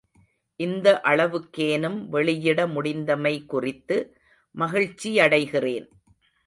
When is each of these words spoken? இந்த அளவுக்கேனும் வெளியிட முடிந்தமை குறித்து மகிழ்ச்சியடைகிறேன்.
இந்த 0.59 0.87
அளவுக்கேனும் 1.03 1.99
வெளியிட 2.07 2.59
முடிந்தமை 2.67 3.35
குறித்து 3.45 3.97
மகிழ்ச்சியடைகிறேன். 4.55 5.87